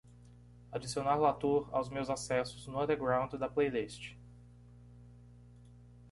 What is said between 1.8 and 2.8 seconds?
meus acessos